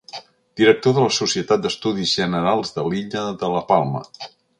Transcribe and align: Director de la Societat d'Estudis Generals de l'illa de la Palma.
Director 0.59 0.95
de 0.97 1.01
la 1.03 1.11
Societat 1.17 1.61
d'Estudis 1.65 2.13
Generals 2.21 2.73
de 2.79 2.87
l'illa 2.87 3.27
de 3.45 3.51
la 3.57 3.61
Palma. 3.69 4.03